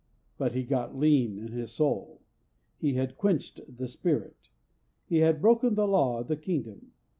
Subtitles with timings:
[0.39, 2.21] But he got lean in his soul.
[2.79, 4.49] He had quenched the Spirit.
[5.05, 6.93] He had broken the law of the Kingdom.